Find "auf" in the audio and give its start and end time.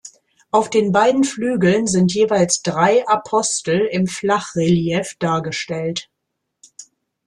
0.49-0.71